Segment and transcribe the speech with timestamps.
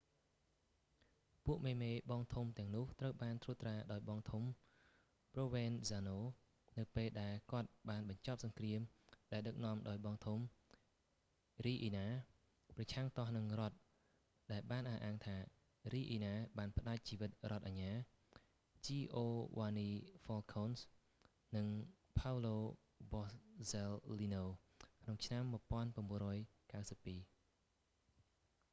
[1.45, 1.77] ពួកមេ ៗ
[2.11, 4.43] បងធំទាំងនោះត្រូវបានត្រួតត្រាដោយបងធំ
[5.33, 8.81] ព្រោវែនហ្សាណូ provenzano នៅពេលដែលគាត់បានបញ្ចប់សង្គ្រាម
[9.31, 10.39] ដែលដឹកនាំដោយបងធំ
[11.65, 13.77] រីអ៊ីណា riina ប្រឆាំងទាស់នឹងរដ្ឋ
[14.51, 15.35] ដែលបានអះអាងថា
[15.93, 17.91] រីអ៊ីណា riina បានផ្តាច់ជីវិតរដ្ឋអាជ្ញា
[18.85, 19.89] ជីអូវ៉ានី
[20.23, 20.85] ហ្វ៊ែលខូន giovanni
[21.51, 21.65] falcone និង
[22.17, 22.57] ផោវឡូ
[23.11, 23.25] បស
[23.71, 24.53] ស៊ែលលីណូ paolo
[24.91, 25.43] borsellino ក្នុងឆ្នាំ
[26.65, 28.21] 1992